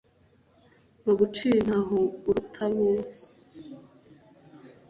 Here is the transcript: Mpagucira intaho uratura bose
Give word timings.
Mpagucira 1.01 1.55
intaho 1.61 1.99
uratura 2.29 2.65
bose 2.77 3.27